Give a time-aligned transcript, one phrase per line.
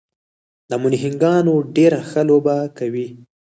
[0.69, 3.07] د امو نهنګان ډېره ښه لوبه کوي.